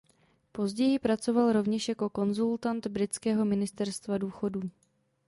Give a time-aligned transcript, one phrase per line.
[0.51, 4.61] Později pracoval rovněž jako konzultant britského ministerstvo důchodů.